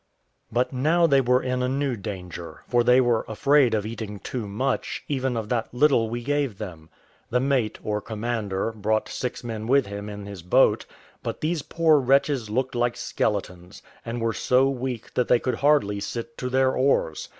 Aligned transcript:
But 0.51 0.73
now 0.73 1.05
they 1.05 1.21
were 1.21 1.43
in 1.43 1.61
a 1.61 1.69
new 1.69 1.95
danger; 1.95 2.63
for 2.67 2.83
they 2.83 2.99
were 2.99 3.23
afraid 3.27 3.75
of 3.75 3.85
eating 3.85 4.17
too 4.17 4.47
much, 4.47 5.03
even 5.07 5.37
of 5.37 5.47
that 5.49 5.71
little 5.75 6.09
we 6.09 6.23
gave 6.23 6.57
them. 6.57 6.89
The 7.29 7.39
mate, 7.39 7.77
or 7.83 8.01
commander, 8.01 8.71
brought 8.71 9.07
six 9.07 9.43
men 9.43 9.67
with 9.67 9.85
him 9.85 10.09
in 10.09 10.25
his 10.25 10.41
boat; 10.41 10.87
but 11.21 11.39
these 11.41 11.61
poor 11.61 11.99
wretches 11.99 12.49
looked 12.49 12.73
like 12.73 12.97
skeletons, 12.97 13.83
and 14.03 14.19
were 14.19 14.33
so 14.33 14.67
weak 14.71 15.13
that 15.13 15.27
they 15.27 15.37
could 15.37 15.57
hardly 15.57 15.99
sit 15.99 16.35
to 16.39 16.49
their 16.49 16.75
oars. 16.75 17.29